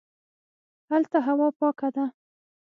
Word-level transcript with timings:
هلته 0.89 1.17
هوا 1.27 1.47
پاکه 1.59 1.89
ده 1.95 2.05